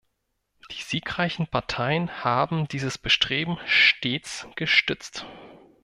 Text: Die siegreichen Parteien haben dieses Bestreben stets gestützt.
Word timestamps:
Die 0.71 0.81
siegreichen 0.81 1.45
Parteien 1.45 2.23
haben 2.23 2.67
dieses 2.67 2.97
Bestreben 2.97 3.59
stets 3.67 4.47
gestützt. 4.55 5.27